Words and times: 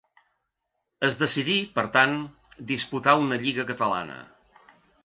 Es 1.09 1.17
decidí, 1.19 1.59
per 1.77 1.85
tant, 1.99 2.17
disputar 2.75 3.17
una 3.27 3.43
Lliga 3.47 3.69
Catalana. 3.73 4.23